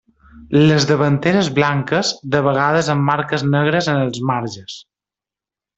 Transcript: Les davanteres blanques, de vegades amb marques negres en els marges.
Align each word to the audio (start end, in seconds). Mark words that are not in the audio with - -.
Les 0.69 0.87
davanteres 0.91 1.51
blanques, 1.59 2.13
de 2.37 2.41
vegades 2.49 2.91
amb 2.95 3.07
marques 3.13 3.47
negres 3.53 3.93
en 3.95 4.03
els 4.09 4.27
marges. 4.33 4.79